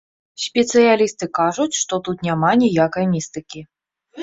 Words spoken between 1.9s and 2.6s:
тут няма